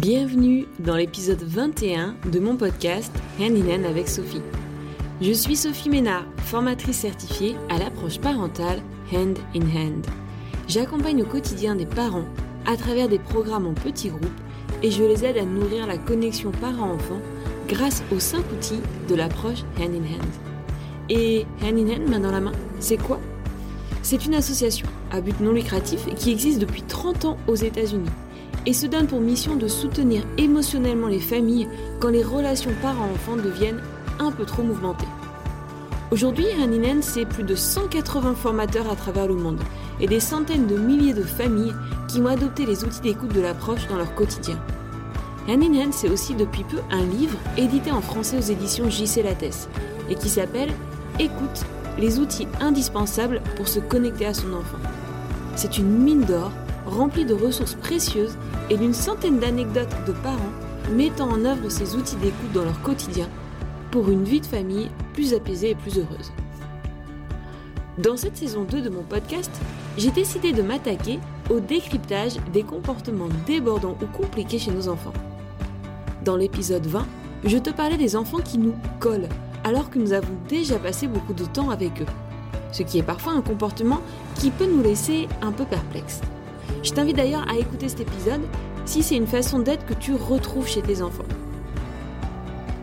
Bienvenue 0.00 0.68
dans 0.78 0.94
l'épisode 0.94 1.42
21 1.42 2.14
de 2.30 2.38
mon 2.38 2.56
podcast 2.56 3.12
Hand 3.40 3.56
in 3.56 3.68
Hand 3.68 3.84
avec 3.84 4.08
Sophie. 4.08 4.42
Je 5.20 5.32
suis 5.32 5.56
Sophie 5.56 5.90
Ménard, 5.90 6.24
formatrice 6.36 6.98
certifiée 6.98 7.56
à 7.68 7.78
l'approche 7.78 8.20
parentale 8.20 8.80
Hand 9.12 9.36
in 9.56 9.62
Hand. 9.62 10.06
J'accompagne 10.68 11.22
au 11.22 11.26
quotidien 11.26 11.74
des 11.74 11.84
parents 11.84 12.26
à 12.64 12.76
travers 12.76 13.08
des 13.08 13.18
programmes 13.18 13.66
en 13.66 13.74
petits 13.74 14.10
groupes 14.10 14.40
et 14.84 14.92
je 14.92 15.02
les 15.02 15.24
aide 15.24 15.36
à 15.36 15.44
nourrir 15.44 15.88
la 15.88 15.98
connexion 15.98 16.52
parent-enfant 16.52 17.20
grâce 17.66 18.04
aux 18.14 18.20
5 18.20 18.38
outils 18.52 18.80
de 19.08 19.16
l'approche 19.16 19.64
Hand 19.80 19.96
in 19.96 20.14
Hand. 20.14 20.30
Et 21.08 21.44
Hand 21.60 21.76
in 21.76 21.92
Hand, 21.92 22.08
main 22.08 22.20
dans 22.20 22.30
la 22.30 22.40
main, 22.40 22.52
c'est 22.78 22.98
quoi? 22.98 23.18
C'est 24.02 24.26
une 24.26 24.34
association 24.34 24.86
à 25.10 25.20
but 25.20 25.40
non 25.40 25.50
lucratif 25.50 26.06
qui 26.14 26.30
existe 26.30 26.60
depuis 26.60 26.82
30 26.82 27.24
ans 27.24 27.36
aux 27.48 27.56
États-Unis 27.56 28.10
et 28.68 28.74
se 28.74 28.86
donne 28.86 29.06
pour 29.06 29.22
mission 29.22 29.56
de 29.56 29.66
soutenir 29.66 30.22
émotionnellement 30.36 31.06
les 31.06 31.20
familles 31.20 31.66
quand 32.00 32.10
les 32.10 32.22
relations 32.22 32.70
parents-enfants 32.82 33.36
deviennent 33.36 33.80
un 34.18 34.30
peu 34.30 34.44
trop 34.44 34.62
mouvementées. 34.62 35.08
Aujourd'hui, 36.10 36.44
Haninen, 36.62 37.00
c'est 37.00 37.24
plus 37.24 37.44
de 37.44 37.54
180 37.54 38.34
formateurs 38.34 38.90
à 38.90 38.94
travers 38.94 39.26
le 39.26 39.36
monde 39.36 39.58
et 40.02 40.06
des 40.06 40.20
centaines 40.20 40.66
de 40.66 40.76
milliers 40.76 41.14
de 41.14 41.22
familles 41.22 41.72
qui 42.08 42.20
ont 42.20 42.26
adopté 42.26 42.66
les 42.66 42.84
outils 42.84 43.00
d'écoute 43.00 43.32
de 43.32 43.40
l'approche 43.40 43.88
dans 43.88 43.96
leur 43.96 44.14
quotidien. 44.14 44.58
Haninen, 45.48 45.90
c'est 45.90 46.10
aussi 46.10 46.34
depuis 46.34 46.64
peu 46.64 46.80
un 46.90 47.06
livre 47.06 47.38
édité 47.56 47.90
en 47.90 48.02
français 48.02 48.36
aux 48.36 48.52
éditions 48.52 48.90
JC 48.90 49.22
Lattès 49.24 49.66
et 50.10 50.14
qui 50.14 50.28
s'appelle 50.28 50.74
Écoute, 51.18 51.64
les 51.98 52.18
outils 52.18 52.48
indispensables 52.60 53.40
pour 53.56 53.66
se 53.66 53.80
connecter 53.80 54.26
à 54.26 54.34
son 54.34 54.52
enfant. 54.52 54.76
C'est 55.56 55.78
une 55.78 55.88
mine 55.88 56.26
d'or 56.26 56.52
remplie 56.88 57.24
de 57.24 57.34
ressources 57.34 57.74
précieuses 57.74 58.36
et 58.70 58.76
d'une 58.76 58.94
centaine 58.94 59.38
d'anecdotes 59.38 59.94
de 60.06 60.12
parents 60.12 60.52
mettant 60.92 61.28
en 61.28 61.44
œuvre 61.44 61.68
ces 61.68 61.96
outils 61.96 62.16
d'écoute 62.16 62.52
dans 62.52 62.64
leur 62.64 62.80
quotidien 62.82 63.28
pour 63.90 64.10
une 64.10 64.24
vie 64.24 64.40
de 64.40 64.46
famille 64.46 64.90
plus 65.12 65.34
apaisée 65.34 65.70
et 65.70 65.74
plus 65.74 65.98
heureuse. 65.98 66.32
Dans 67.98 68.16
cette 68.16 68.36
saison 68.36 68.64
2 68.64 68.82
de 68.82 68.90
mon 68.90 69.02
podcast, 69.02 69.50
j'ai 69.96 70.10
décidé 70.10 70.52
de 70.52 70.62
m'attaquer 70.62 71.18
au 71.50 71.60
décryptage 71.60 72.36
des 72.52 72.62
comportements 72.62 73.28
débordants 73.46 73.96
ou 74.02 74.06
compliqués 74.06 74.58
chez 74.58 74.70
nos 74.70 74.88
enfants. 74.88 75.12
Dans 76.24 76.36
l'épisode 76.36 76.86
20, 76.86 77.06
je 77.44 77.58
te 77.58 77.70
parlais 77.70 77.96
des 77.96 78.16
enfants 78.16 78.38
qui 78.38 78.58
nous 78.58 78.74
collent 79.00 79.28
alors 79.64 79.90
que 79.90 79.98
nous 79.98 80.12
avons 80.12 80.34
déjà 80.48 80.78
passé 80.78 81.08
beaucoup 81.08 81.34
de 81.34 81.44
temps 81.44 81.70
avec 81.70 82.00
eux, 82.00 82.06
ce 82.72 82.82
qui 82.82 82.98
est 82.98 83.02
parfois 83.02 83.32
un 83.32 83.42
comportement 83.42 84.00
qui 84.36 84.50
peut 84.50 84.66
nous 84.66 84.82
laisser 84.82 85.28
un 85.42 85.52
peu 85.52 85.64
perplexes. 85.64 86.20
Je 86.82 86.92
t'invite 86.92 87.16
d'ailleurs 87.16 87.48
à 87.48 87.58
écouter 87.58 87.88
cet 87.88 88.00
épisode 88.00 88.42
si 88.84 89.02
c'est 89.02 89.16
une 89.16 89.26
façon 89.26 89.58
d'être 89.58 89.84
que 89.86 89.94
tu 89.94 90.14
retrouves 90.14 90.68
chez 90.68 90.82
tes 90.82 91.02
enfants. 91.02 91.26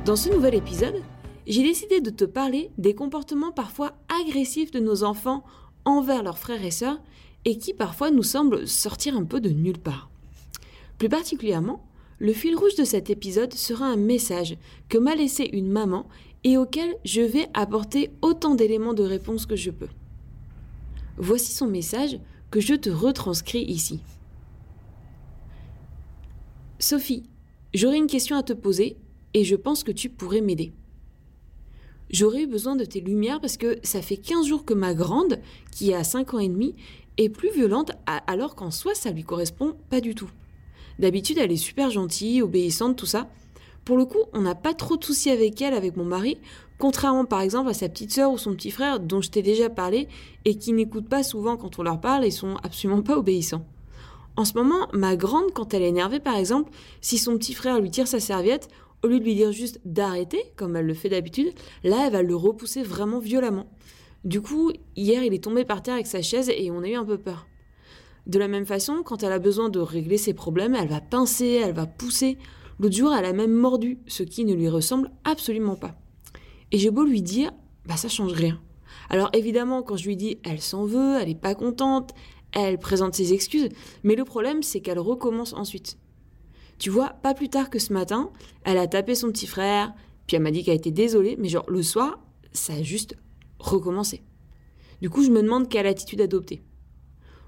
Dans 0.06 0.16
ce 0.16 0.30
nouvel 0.30 0.54
épisode, 0.56 1.02
j'ai 1.48 1.64
décidé 1.64 2.02
de 2.02 2.10
te 2.10 2.26
parler 2.26 2.72
des 2.78 2.94
comportements 2.94 3.52
parfois 3.52 3.94
agressifs 4.22 4.72
de 4.72 4.80
nos 4.80 5.04
enfants 5.04 5.44
envers 5.86 6.24
leurs 6.24 6.38
frères 6.38 6.64
et 6.64 6.72
sœurs 6.72 7.00
et 7.46 7.58
qui 7.58 7.74
parfois 7.74 8.12
nous 8.12 8.24
semblent 8.24 8.68
sortir 8.68 9.16
un 9.16 9.24
peu 9.24 9.40
de 9.40 9.50
nulle 9.50 9.80
part. 9.80 10.10
Plus 10.98 11.10
particulièrement, 11.10 11.86
le 12.20 12.34
fil 12.34 12.56
rouge 12.56 12.76
de 12.76 12.84
cet 12.84 13.10
épisode 13.10 13.54
sera 13.54 13.86
un 13.86 13.98
message 13.98 14.58
que 14.90 14.98
m'a 14.98 15.16
laissé 15.16 15.50
une 15.54 15.70
maman 15.70 16.08
et 16.44 16.58
auquel 16.58 16.96
je 17.04 17.22
vais 17.22 17.48
apporter 17.54 18.12
autant 18.22 18.56
d'éléments 18.56 18.94
de 18.94 19.04
réponse 19.04 19.46
que 19.46 19.56
je 19.56 19.72
peux. 19.72 19.90
Voici 21.18 21.52
son 21.52 21.68
message 21.68 22.20
que 22.52 22.60
je 22.60 22.74
te 22.76 22.90
retranscris 22.90 23.64
ici. 23.64 24.00
Sophie, 26.80 27.24
j'aurais 27.74 27.98
une 27.98 28.08
question 28.08 28.38
à 28.38 28.44
te 28.44 28.54
poser 28.54 28.98
et 29.34 29.44
je 29.44 29.56
pense 29.56 29.84
que 29.84 29.92
tu 29.92 30.10
pourrais 30.10 30.42
m'aider. 30.42 30.74
J'aurais 32.10 32.44
eu 32.44 32.48
besoin 32.48 32.76
de 32.76 32.86
tes 32.86 33.02
lumières 33.02 33.42
parce 33.42 33.58
que 33.58 33.78
ça 33.84 34.02
fait 34.02 34.18
15 34.18 34.46
jours 34.46 34.66
que 34.66 34.74
ma 34.74 34.94
grande, 34.94 35.40
qui 35.72 35.94
a 35.94 36.04
5 36.04 36.36
ans 36.36 36.40
et 36.40 36.48
demi, 36.48 36.76
est 37.18 37.30
plus 37.30 37.52
violente 37.52 37.92
alors 38.28 38.56
qu'en 38.56 38.72
soi 38.72 38.94
ça 38.94 39.12
lui 39.12 39.24
correspond 39.24 39.76
pas 39.90 40.02
du 40.02 40.16
tout. 40.16 40.30
D'habitude 41.00 41.38
elle 41.38 41.52
est 41.52 41.58
super 41.58 41.90
gentille, 41.90 42.42
obéissante, 42.42 42.98
tout 42.98 43.06
ça. 43.06 43.30
Pour 43.84 43.98
le 43.98 44.06
coup, 44.06 44.24
on 44.34 44.42
n'a 44.42 44.56
pas 44.56 44.74
trop 44.74 44.98
de 44.98 45.04
soucis 45.04 45.30
avec 45.30 45.62
elle, 45.62 45.74
avec 45.74 45.96
mon 45.96 46.06
mari, 46.06 46.38
contrairement 46.78 47.26
par 47.26 47.42
exemple 47.42 47.70
à 47.70 47.74
sa 47.74 47.90
petite 47.90 48.12
sœur 48.12 48.32
ou 48.32 48.38
son 48.38 48.54
petit 48.54 48.72
frère 48.72 49.00
dont 49.00 49.22
je 49.22 49.30
t'ai 49.30 49.42
déjà 49.42 49.70
parlé 49.70 50.08
et 50.46 50.58
qui 50.58 50.74
n'écoutent 50.74 51.10
pas 51.10 51.24
souvent 51.24 51.58
quand 51.58 51.80
on 51.80 51.84
leur 51.84 52.02
parle 52.02 52.26
et 52.26 52.32
sont 52.32 52.56
absolument 52.64 53.02
pas 53.02 53.18
obéissants. 53.18 53.66
En 54.38 54.44
ce 54.44 54.54
moment, 54.54 54.88
ma 54.92 55.16
grande, 55.16 55.54
quand 55.54 55.74
elle 55.74 55.84
est 55.84 55.90
énervée 55.90 56.20
par 56.20 56.36
exemple, 56.36 56.72
si 57.02 57.18
son 57.18 57.38
petit 57.38 57.54
frère 57.54 57.80
lui 57.80 57.92
tire 57.92 58.08
sa 58.08 58.20
serviette, 58.20 58.68
au 59.04 59.08
lieu 59.08 59.20
de 59.20 59.24
lui 59.24 59.36
dire 59.36 59.52
juste 59.52 59.80
d'arrêter, 59.86 60.42
comme 60.56 60.76
elle 60.76 60.88
le 60.88 60.94
fait 60.94 61.10
d'habitude, 61.10 61.54
là 61.84 62.06
elle 62.06 62.14
va 62.14 62.22
le 62.22 62.36
repousser 62.36 62.84
vraiment 62.84 63.20
violemment. 63.20 63.68
Du 64.24 64.42
coup, 64.42 64.72
hier 64.96 65.24
il 65.24 65.34
est 65.34 65.44
tombé 65.44 65.64
par 65.64 65.84
terre 65.84 65.94
avec 65.94 66.08
sa 66.08 66.22
chaise 66.22 66.50
et 66.50 66.72
on 66.72 66.82
a 66.82 66.90
eu 66.90 66.96
un 66.96 67.06
peu 67.06 67.18
peur. 67.18 67.48
De 68.26 68.40
la 68.40 68.48
même 68.48 68.66
façon, 68.66 69.04
quand 69.04 69.22
elle 69.22 69.32
a 69.32 69.40
besoin 69.40 69.70
de 69.70 69.80
régler 69.80 70.18
ses 70.18 70.34
problèmes, 70.34 70.74
elle 70.74 70.88
va 70.88 71.00
pincer, 71.00 71.62
elle 71.64 71.76
va 71.76 71.86
pousser. 71.86 72.40
L'autre 72.80 72.96
jour, 72.96 73.14
elle 73.14 73.26
a 73.26 73.34
même 73.34 73.54
mordu, 73.54 74.00
ce 74.08 74.24
qui 74.24 74.46
ne 74.46 74.56
lui 74.56 74.68
ressemble 74.68 75.12
absolument 75.24 75.76
pas. 75.76 75.96
Et 76.76 76.78
j'ai 76.78 76.92
beau 76.92 77.06
lui 77.06 77.22
dire, 77.22 77.54
bah 77.86 77.96
ça 77.96 78.10
change 78.10 78.34
rien. 78.34 78.60
Alors 79.10 79.30
évidemment, 79.32 79.82
quand 79.82 79.96
je 79.96 80.08
lui 80.08 80.18
dis, 80.18 80.40
elle 80.44 80.60
s'en 80.60 80.84
veut, 80.84 81.16
elle 81.22 81.30
est 81.30 81.40
pas 81.40 81.56
contente, 81.56 82.12
elle 82.52 82.78
présente 82.80 83.16
ses 83.16 83.32
excuses, 83.32 83.70
mais 84.04 84.16
le 84.16 84.26
problème 84.26 84.62
c'est 84.62 84.82
qu'elle 84.82 85.00
recommence 85.00 85.54
ensuite. 85.54 85.98
Tu 86.78 86.90
vois, 86.90 87.12
pas 87.24 87.34
plus 87.34 87.48
tard 87.48 87.70
que 87.70 87.80
ce 87.80 87.94
matin, 87.94 88.30
elle 88.66 88.78
a 88.78 88.88
tapé 88.88 89.16
son 89.16 89.30
petit 89.30 89.48
frère, 89.48 89.94
puis 90.28 90.36
elle 90.36 90.44
m'a 90.44 90.52
dit 90.52 90.66
qu'elle 90.66 90.76
était 90.76 90.92
désolée, 90.92 91.38
mais 91.40 91.48
genre 91.48 91.64
le 91.70 91.82
soir, 91.82 92.20
ça 92.52 92.74
a 92.74 92.84
juste 92.84 93.16
recommencé. 93.58 94.22
Du 95.02 95.10
coup, 95.10 95.24
je 95.24 95.32
me 95.32 95.42
demande 95.42 95.70
quelle 95.70 95.88
attitude 95.88 96.20
adopter. 96.20 96.62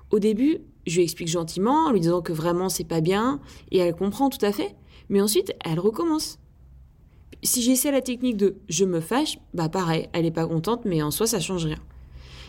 Au 0.09 0.19
début, 0.19 0.59
je 0.85 0.95
lui 0.95 1.03
explique 1.03 1.27
gentiment, 1.27 1.87
en 1.87 1.91
lui 1.91 1.99
disant 1.99 2.21
que 2.21 2.31
vraiment 2.31 2.69
c'est 2.69 2.87
pas 2.87 3.01
bien, 3.01 3.41
et 3.71 3.79
elle 3.79 3.93
comprend 3.93 4.29
tout 4.29 4.45
à 4.45 4.53
fait, 4.53 4.73
mais 5.09 5.19
ensuite, 5.19 5.53
elle 5.65 5.81
recommence. 5.81 6.39
Si 7.43 7.61
j'essaie 7.61 7.91
la 7.91 8.01
technique 8.01 8.37
de 8.37 8.57
je 8.67 8.85
me 8.85 8.99
fâche, 8.99 9.37
bah 9.53 9.69
pareil, 9.69 10.09
elle 10.13 10.25
est 10.25 10.31
pas 10.31 10.47
contente, 10.47 10.85
mais 10.85 11.01
en 11.01 11.11
soi 11.11 11.27
ça 11.27 11.39
change 11.39 11.65
rien. 11.65 11.79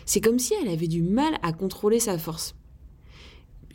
C'est 0.05 0.21
comme 0.21 0.39
si 0.39 0.53
elle 0.59 0.69
avait 0.69 0.87
du 0.87 1.03
mal 1.03 1.37
à 1.43 1.53
contrôler 1.53 1.99
sa 1.99 2.17
force. 2.17 2.55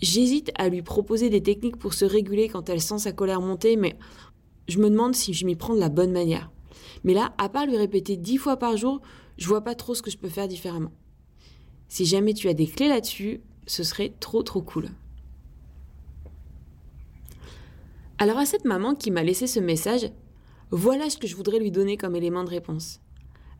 J'hésite 0.02 0.50
à 0.56 0.68
lui 0.68 0.82
proposer 0.82 1.30
des 1.30 1.42
techniques 1.42 1.76
pour 1.76 1.94
se 1.94 2.04
réguler 2.04 2.48
quand 2.48 2.68
elle 2.68 2.80
sent 2.80 2.98
sa 2.98 3.12
colère 3.12 3.40
monter, 3.40 3.76
mais 3.76 3.96
je 4.66 4.78
me 4.78 4.90
demande 4.90 5.14
si 5.14 5.32
je 5.32 5.46
m'y 5.46 5.54
prends 5.54 5.74
de 5.74 5.80
la 5.80 5.88
bonne 5.88 6.12
manière. 6.12 6.50
Mais 7.04 7.14
là, 7.14 7.32
à 7.38 7.48
part 7.48 7.66
lui 7.66 7.76
répéter 7.76 8.16
dix 8.16 8.36
fois 8.36 8.56
par 8.56 8.76
jour, 8.76 9.00
je 9.38 9.46
vois 9.46 9.62
pas 9.62 9.74
trop 9.74 9.94
ce 9.94 10.02
que 10.02 10.10
je 10.10 10.18
peux 10.18 10.28
faire 10.28 10.48
différemment. 10.48 10.92
Si 11.88 12.04
jamais 12.04 12.34
tu 12.34 12.48
as 12.48 12.54
des 12.54 12.66
clés 12.66 12.88
là-dessus, 12.88 13.40
ce 13.66 13.82
serait 13.82 14.14
trop 14.18 14.42
trop 14.42 14.62
cool. 14.62 14.88
Alors 18.18 18.38
à 18.38 18.46
cette 18.46 18.64
maman 18.64 18.94
qui 18.94 19.10
m'a 19.10 19.22
laissé 19.22 19.46
ce 19.46 19.60
message, 19.60 20.10
voilà 20.70 21.10
ce 21.10 21.16
que 21.16 21.26
je 21.26 21.36
voudrais 21.36 21.58
lui 21.58 21.70
donner 21.70 21.96
comme 21.96 22.16
élément 22.16 22.44
de 22.44 22.50
réponse. 22.50 23.00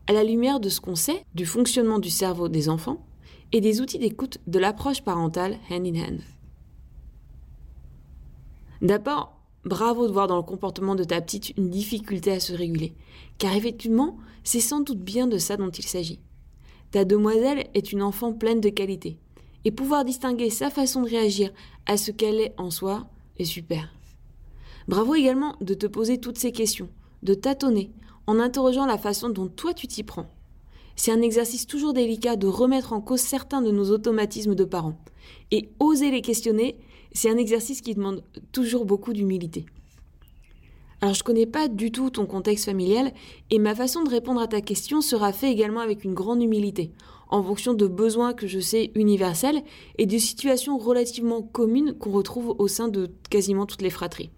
À 0.07 0.13
la 0.13 0.25
lumière 0.25 0.61
de 0.61 0.69
ce 0.69 0.81
qu'on 0.81 0.97
sait 0.97 1.25
du 1.35 1.47
fonctionnement 1.47 1.99
du 1.99 2.11
cerveau 2.11 2.49
des 2.49 2.69
enfants 2.69 3.07
et 3.53 3.61
des 3.61 3.81
outils 3.81 3.99
d'écoute 3.99 4.39
de 4.47 4.59
l'approche 4.59 5.03
parentale 5.03 5.59
hand 5.71 5.87
in 5.87 5.95
hand. 5.95 6.21
D'abord, 8.83 9.41
bravo 9.65 10.07
de 10.07 10.13
voir 10.13 10.27
dans 10.27 10.37
le 10.37 10.43
comportement 10.43 10.95
de 10.95 11.05
ta 11.05 11.21
petite 11.21 11.57
une 11.57 11.71
difficulté 11.71 12.33
à 12.33 12.41
se 12.41 12.53
réguler, 12.53 12.95
car 13.39 13.55
effectivement, 13.55 14.19
c'est 14.43 14.61
sans 14.61 14.81
doute 14.81 15.01
bien 15.01 15.27
de 15.27 15.39
ça 15.39 15.57
dont 15.57 15.71
il 15.71 15.85
s'agit. 15.85 16.21
Ta 16.91 17.05
demoiselle 17.05 17.69
est 17.75 17.93
une 17.93 18.03
enfant 18.03 18.33
pleine 18.33 18.61
de 18.61 18.69
qualités, 18.69 19.19
et 19.65 19.71
pouvoir 19.71 20.05
distinguer 20.05 20.51
sa 20.51 20.71
façon 20.71 21.03
de 21.03 21.09
réagir 21.09 21.51
à 21.87 21.97
ce 21.97 22.11
qu'elle 22.11 22.41
est 22.41 22.55
en 22.59 22.71
soi 22.71 23.07
est 23.39 23.45
super. 23.45 23.89
Bravo 24.87 25.15
également 25.15 25.57
de 25.61 25.73
te 25.75 25.87
poser 25.87 26.19
toutes 26.19 26.39
ces 26.39 26.53
questions, 26.53 26.89
de 27.23 27.33
tâtonner, 27.35 27.91
en 28.27 28.39
interrogeant 28.39 28.85
la 28.85 28.99
façon 28.99 29.31
dont 29.31 29.49
toi 29.49 29.73
tu 29.73 29.87
t'y 29.87 30.03
prends. 30.03 30.31
C'est 30.97 31.11
un 31.11 31.23
exercice 31.23 31.67
toujours 31.67 31.93
délicat 31.93 32.37
de 32.37 32.47
remettre 32.47 32.93
en 32.93 33.01
cause 33.01 33.21
certains 33.21 33.63
de 33.63 33.71
nos 33.71 33.91
automatismes 33.91 34.55
de 34.55 34.65
parents. 34.65 34.99
Et 35.51 35.71
oser 35.81 36.11
les 36.11 36.21
questionner, 36.21 36.77
c'est 37.13 37.31
un 37.31 37.37
exercice 37.37 37.81
qui 37.81 37.95
demande 37.95 38.23
toujours 38.53 38.85
beaucoup 38.85 39.13
d'humilité. 39.13 39.67
Alors 41.01 41.15
je 41.15 41.25
connais 41.25 41.47
pas 41.47 41.69
du 41.69 41.91
tout 41.91 42.11
ton 42.11 42.27
contexte 42.27 42.67
familial 42.67 43.13
et 43.51 43.59
ma 43.59 43.75
façon 43.75 44.05
de 44.05 44.11
répondre 44.11 44.41
à 44.41 44.47
ta 44.47 44.61
question 44.61 45.01
sera 45.01 45.33
faite 45.33 45.53
également 45.53 45.81
avec 45.81 46.05
une 46.05 46.15
grande 46.15 46.43
humilité, 46.43 46.93
en 47.29 47.43
fonction 47.43 47.75
de 47.75 47.87
besoins 47.87 48.33
que 48.33 48.47
je 48.47 48.61
sais 48.61 48.91
universels 48.95 49.63
et 49.99 50.07
de 50.07 50.19
situations 50.19 50.79
relativement 50.79 51.43
communes 51.43 51.95
qu'on 51.95 52.13
retrouve 52.13 52.55
au 52.59 52.69
sein 52.69 52.89
de 52.89 53.11
quasiment 53.29 53.67
toutes 53.67 53.83
les 53.83 53.91
fratries. 53.91 54.31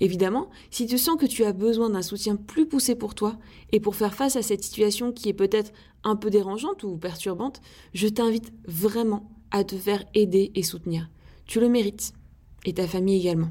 Évidemment, 0.00 0.50
si 0.70 0.86
tu 0.86 0.98
sens 0.98 1.16
que 1.16 1.26
tu 1.26 1.44
as 1.44 1.52
besoin 1.52 1.90
d'un 1.90 2.02
soutien 2.02 2.36
plus 2.36 2.66
poussé 2.66 2.94
pour 2.94 3.14
toi 3.14 3.38
et 3.72 3.80
pour 3.80 3.96
faire 3.96 4.14
face 4.14 4.36
à 4.36 4.42
cette 4.42 4.62
situation 4.62 5.12
qui 5.12 5.28
est 5.28 5.34
peut-être 5.34 5.72
un 6.04 6.16
peu 6.16 6.30
dérangeante 6.30 6.84
ou 6.84 6.96
perturbante, 6.96 7.60
je 7.94 8.08
t'invite 8.08 8.52
vraiment 8.66 9.30
à 9.50 9.64
te 9.64 9.76
faire 9.76 10.04
aider 10.14 10.52
et 10.54 10.62
soutenir. 10.62 11.10
Tu 11.46 11.60
le 11.60 11.68
mérites. 11.68 12.12
Et 12.64 12.74
ta 12.74 12.86
famille 12.86 13.18
également. 13.18 13.50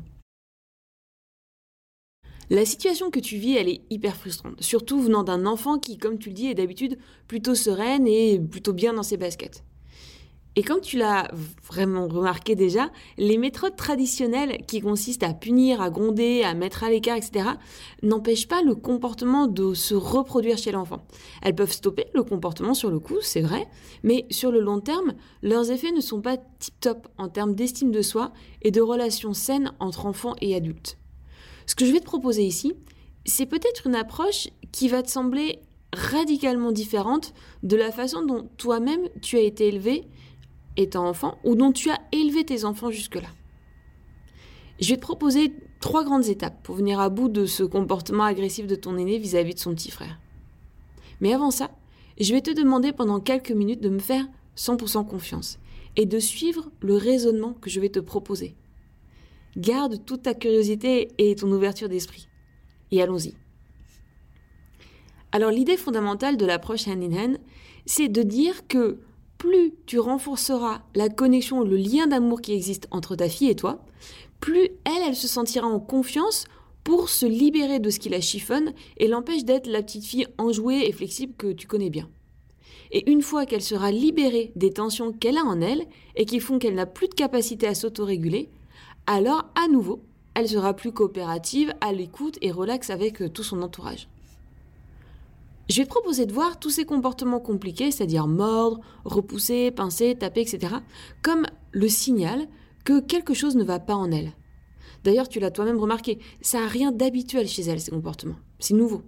La 2.49 2.65
situation 2.65 3.11
que 3.11 3.19
tu 3.19 3.37
vis, 3.37 3.55
elle 3.55 3.67
est 3.67 3.81
hyper 3.89 4.15
frustrante, 4.15 4.61
surtout 4.61 5.01
venant 5.01 5.23
d'un 5.23 5.45
enfant 5.45 5.79
qui, 5.79 5.97
comme 5.97 6.17
tu 6.17 6.29
le 6.29 6.35
dis, 6.35 6.47
est 6.47 6.53
d'habitude 6.53 6.97
plutôt 7.27 7.55
sereine 7.55 8.07
et 8.07 8.39
plutôt 8.39 8.71
bien 8.71 8.93
dans 8.93 9.03
ses 9.03 9.17
baskets. 9.17 9.65
Et 10.57 10.63
comme 10.63 10.81
tu 10.81 10.97
l'as 10.97 11.29
vraiment 11.63 12.07
remarqué 12.07 12.55
déjà, 12.55 12.89
les 13.19 13.37
méthodes 13.37 13.75
traditionnelles 13.75 14.65
qui 14.65 14.81
consistent 14.81 15.21
à 15.21 15.35
punir, 15.35 15.81
à 15.81 15.91
gronder, 15.91 16.41
à 16.41 16.55
mettre 16.55 16.83
à 16.83 16.89
l'écart, 16.89 17.15
etc., 17.15 17.49
n'empêchent 18.01 18.47
pas 18.47 18.63
le 18.63 18.73
comportement 18.73 19.45
de 19.45 19.75
se 19.75 19.93
reproduire 19.93 20.57
chez 20.57 20.71
l'enfant. 20.71 21.05
Elles 21.43 21.53
peuvent 21.53 21.71
stopper 21.71 22.07
le 22.15 22.23
comportement 22.23 22.73
sur 22.73 22.89
le 22.89 22.97
coup, 22.97 23.17
c'est 23.21 23.41
vrai, 23.41 23.67
mais 24.01 24.25
sur 24.31 24.49
le 24.49 24.59
long 24.59 24.79
terme, 24.79 25.13
leurs 25.43 25.69
effets 25.69 25.91
ne 25.91 26.01
sont 26.01 26.21
pas 26.21 26.37
tip-top 26.37 27.07
en 27.19 27.29
termes 27.29 27.53
d'estime 27.53 27.91
de 27.91 28.01
soi 28.01 28.31
et 28.63 28.71
de 28.71 28.81
relations 28.81 29.35
saines 29.35 29.73
entre 29.79 30.07
enfants 30.07 30.33
et 30.41 30.55
adultes. 30.55 30.97
Ce 31.67 31.75
que 31.75 31.85
je 31.85 31.91
vais 31.91 31.99
te 31.99 32.05
proposer 32.05 32.43
ici, 32.43 32.73
c'est 33.25 33.45
peut-être 33.45 33.85
une 33.85 33.95
approche 33.95 34.47
qui 34.71 34.87
va 34.87 35.03
te 35.03 35.11
sembler 35.11 35.59
radicalement 35.93 36.71
différente 36.71 37.35
de 37.61 37.75
la 37.75 37.91
façon 37.91 38.25
dont 38.25 38.49
toi-même 38.57 39.07
tu 39.21 39.37
as 39.37 39.41
été 39.41 39.67
élevé 39.67 40.07
étant 40.77 41.07
enfant 41.07 41.37
ou 41.43 41.55
dont 41.55 41.71
tu 41.71 41.89
as 41.89 41.99
élevé 42.11 42.45
tes 42.45 42.63
enfants 42.63 42.91
jusque-là. 42.91 43.29
Je 44.79 44.89
vais 44.89 44.95
te 44.95 45.01
proposer 45.01 45.53
trois 45.79 46.03
grandes 46.03 46.27
étapes 46.27 46.61
pour 46.63 46.75
venir 46.75 46.99
à 46.99 47.09
bout 47.09 47.29
de 47.29 47.45
ce 47.45 47.63
comportement 47.63 48.23
agressif 48.23 48.67
de 48.67 48.75
ton 48.75 48.97
aîné 48.97 49.17
vis-à-vis 49.17 49.55
de 49.55 49.59
son 49.59 49.73
petit 49.73 49.91
frère. 49.91 50.19
Mais 51.19 51.33
avant 51.33 51.51
ça, 51.51 51.71
je 52.19 52.33
vais 52.33 52.41
te 52.41 52.51
demander 52.51 52.93
pendant 52.93 53.19
quelques 53.19 53.51
minutes 53.51 53.81
de 53.81 53.89
me 53.89 53.99
faire 53.99 54.27
100% 54.55 55.05
confiance 55.07 55.59
et 55.95 56.05
de 56.05 56.19
suivre 56.19 56.69
le 56.81 56.95
raisonnement 56.95 57.53
que 57.53 57.69
je 57.69 57.79
vais 57.79 57.89
te 57.89 57.99
proposer. 57.99 58.55
Garde 59.55 60.05
toute 60.05 60.23
ta 60.23 60.35
curiosité 60.35 61.09
et 61.17 61.35
ton 61.35 61.51
ouverture 61.51 61.89
d'esprit. 61.89 62.27
Et 62.91 63.01
allons-y. 63.01 63.33
Alors 65.31 65.51
l'idée 65.51 65.77
fondamentale 65.77 66.37
de 66.37 66.45
l'approche 66.45 66.87
hand 66.87 67.03
in 67.03 67.13
hand, 67.13 67.37
c'est 67.85 68.09
de 68.09 68.21
dire 68.21 68.67
que 68.67 68.99
plus 69.37 69.73
tu 69.85 69.99
renforceras 69.99 70.81
la 70.95 71.09
connexion, 71.09 71.61
le 71.61 71.77
lien 71.77 72.07
d'amour 72.07 72.41
qui 72.41 72.53
existe 72.53 72.87
entre 72.91 73.15
ta 73.15 73.29
fille 73.29 73.49
et 73.49 73.55
toi, 73.55 73.83
plus 74.39 74.69
elle, 74.85 75.03
elle 75.07 75.15
se 75.15 75.27
sentira 75.27 75.67
en 75.67 75.79
confiance 75.79 76.45
pour 76.83 77.09
se 77.09 77.25
libérer 77.25 77.79
de 77.79 77.89
ce 77.89 77.99
qui 77.99 78.09
la 78.09 78.21
chiffonne 78.21 78.73
et 78.97 79.07
l'empêche 79.07 79.43
d'être 79.43 79.67
la 79.67 79.83
petite 79.83 80.05
fille 80.05 80.27
enjouée 80.37 80.87
et 80.87 80.91
flexible 80.91 81.33
que 81.37 81.51
tu 81.51 81.67
connais 81.67 81.89
bien. 81.89 82.09
Et 82.91 83.11
une 83.11 83.21
fois 83.21 83.45
qu'elle 83.45 83.61
sera 83.61 83.91
libérée 83.91 84.51
des 84.55 84.71
tensions 84.71 85.11
qu'elle 85.11 85.37
a 85.37 85.43
en 85.43 85.59
elle 85.59 85.85
et 86.15 86.25
qui 86.25 86.39
font 86.39 86.59
qu'elle 86.59 86.75
n'a 86.75 86.85
plus 86.85 87.09
de 87.09 87.13
capacité 87.13 87.67
à 87.67 87.75
s'autoréguler, 87.75 88.49
alors 89.05 89.45
à 89.55 89.67
nouveau, 89.67 90.01
elle 90.33 90.47
sera 90.47 90.73
plus 90.73 90.91
coopérative, 90.93 91.73
à 91.81 91.91
l'écoute 91.91 92.37
et 92.41 92.51
relaxe 92.51 92.89
avec 92.89 93.21
euh, 93.21 93.29
tout 93.29 93.43
son 93.43 93.61
entourage. 93.61 94.07
Je 95.69 95.81
vais 95.81 95.85
proposer 95.85 96.25
de 96.25 96.33
voir 96.33 96.59
tous 96.59 96.69
ces 96.69 96.85
comportements 96.85 97.41
compliqués, 97.41 97.91
c'est-à-dire 97.91 98.27
mordre, 98.27 98.79
repousser, 99.03 99.71
pincer, 99.71 100.15
taper, 100.15 100.41
etc., 100.41 100.75
comme 101.21 101.45
le 101.71 101.89
signal 101.89 102.47
que 102.85 103.01
quelque 103.01 103.33
chose 103.33 103.57
ne 103.57 103.65
va 103.65 103.79
pas 103.79 103.95
en 103.95 104.11
elle. 104.11 104.31
D'ailleurs, 105.03 105.27
tu 105.27 105.39
l'as 105.39 105.51
toi-même 105.51 105.77
remarqué, 105.77 106.19
ça 106.41 106.61
n'a 106.61 106.67
rien 106.67 106.91
d'habituel 106.91 107.47
chez 107.47 107.63
elle, 107.63 107.81
ces 107.81 107.91
comportements. 107.91 108.37
C'est 108.59 108.73
nouveau. 108.73 109.01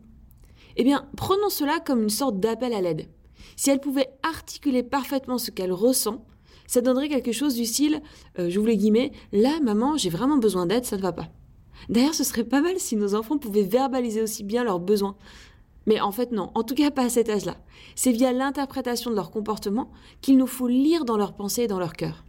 Eh 0.75 0.83
bien, 0.83 1.07
prenons 1.15 1.49
cela 1.49 1.79
comme 1.79 2.03
une 2.03 2.09
sorte 2.09 2.39
d'appel 2.39 2.73
à 2.73 2.81
l'aide. 2.81 3.07
Si 3.55 3.69
elle 3.69 3.79
pouvait 3.79 4.09
articuler 4.23 4.83
parfaitement 4.83 5.37
ce 5.37 5.51
qu'elle 5.51 5.71
ressent, 5.71 6.25
ça 6.67 6.81
donnerait 6.81 7.09
quelque 7.09 7.31
chose 7.31 7.55
du 7.55 7.65
style, 7.65 8.01
euh, 8.37 8.49
je 8.49 8.59
vous 8.59 8.65
les 8.65 8.77
guillemets, 8.77 9.11
là, 9.31 9.59
maman, 9.63 9.97
j'ai 9.97 10.09
vraiment 10.09 10.37
besoin 10.37 10.65
d'aide, 10.65 10.85
ça 10.85 10.97
ne 10.97 11.01
va 11.01 11.13
pas. 11.13 11.29
D'ailleurs, 11.87 12.13
ce 12.13 12.23
serait 12.23 12.43
pas 12.43 12.61
mal 12.61 12.77
si 12.79 12.95
nos 12.95 13.15
enfants 13.15 13.37
pouvaient 13.37 13.63
verbaliser 13.63 14.21
aussi 14.21 14.43
bien 14.43 14.63
leurs 14.63 14.79
besoins. 14.79 15.15
Mais 15.89 15.99
en 15.99 16.11
fait, 16.11 16.31
non, 16.31 16.51
en 16.53 16.61
tout 16.61 16.75
cas 16.75 16.91
pas 16.91 17.05
à 17.05 17.09
cet 17.09 17.29
âge-là. 17.29 17.57
C'est 17.95 18.11
via 18.11 18.31
l'interprétation 18.31 19.09
de 19.09 19.15
leur 19.15 19.31
comportement 19.31 19.89
qu'il 20.21 20.37
nous 20.37 20.45
faut 20.45 20.67
lire 20.67 21.03
dans 21.03 21.17
leurs 21.17 21.33
pensées 21.33 21.63
et 21.63 21.67
dans 21.67 21.79
leur 21.79 21.93
cœur. 21.93 22.23